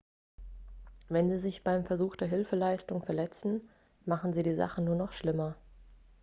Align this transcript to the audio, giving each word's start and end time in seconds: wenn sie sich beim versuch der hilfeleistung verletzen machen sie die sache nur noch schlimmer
wenn 1.09 1.29
sie 1.29 1.37
sich 1.39 1.63
beim 1.63 1.85
versuch 1.85 2.15
der 2.15 2.27
hilfeleistung 2.27 3.03
verletzen 3.03 3.69
machen 4.03 4.33
sie 4.33 4.41
die 4.41 4.55
sache 4.55 4.81
nur 4.81 4.95
noch 4.95 5.11
schlimmer 5.13 5.55